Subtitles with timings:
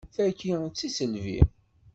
[0.15, 1.39] Tagi d tiselbi!